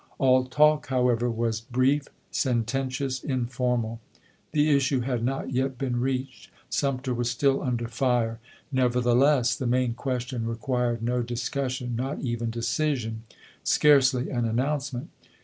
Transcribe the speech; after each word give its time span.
All 0.17 0.45
talk, 0.45 0.87
however, 0.87 1.29
was 1.29 1.61
brief, 1.61 2.07
sententious, 2.31 3.23
informal. 3.23 3.99
The 4.51 4.71
issue 4.75 5.01
had 5.01 5.23
not 5.23 5.51
yet 5.51 5.77
been 5.77 5.99
reached. 5.99 6.49
Sumter 6.71 7.13
was 7.13 7.29
still 7.29 7.61
under 7.61 7.87
fire. 7.87 8.39
Nevertheless, 8.71 9.55
the 9.55 9.67
main 9.67 9.93
question 9.93 10.47
required 10.47 11.03
no 11.03 11.21
dis 11.21 11.47
cussion, 11.49 11.93
not 11.95 12.19
even 12.19 12.49
decision, 12.49 13.25
scarcely 13.63 14.31
an 14.31 14.45
announce 14.45 14.91
ment. 14.91 15.09